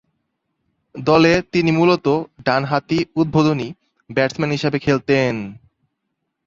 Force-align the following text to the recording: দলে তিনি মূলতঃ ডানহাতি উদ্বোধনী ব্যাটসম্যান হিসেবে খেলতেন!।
দলে 0.95 1.33
তিনি 1.51 1.71
মূলতঃ 1.71 2.15
ডানহাতি 2.45 2.99
উদ্বোধনী 3.15 3.67
ব্যাটসম্যান 4.09 4.51
হিসেবে 4.51 4.77
খেলতেন!। 4.79 5.33